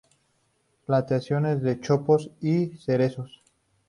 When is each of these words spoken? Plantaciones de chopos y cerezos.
Plantaciones 0.87 1.61
de 1.61 1.79
chopos 1.79 2.31
y 2.41 2.75
cerezos. 2.77 3.43